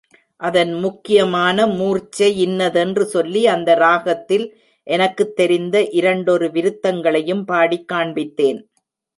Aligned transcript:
அதன் 0.37 0.73
முக்கியமான 0.73 1.65
மூர்ச்சையின்னதென்று 1.65 3.01
சொல்லி, 3.01 3.47
அந்த 3.47 3.73
ராகத்தில் 3.75 4.47
எனக்குத் 4.83 5.35
தெரிந்த 5.35 5.87
இரண்டொரு 5.89 6.47
விருத்தங்களையும் 6.47 7.45
பாடிக் 7.45 7.91
காண்பித்தேன். 7.93 8.61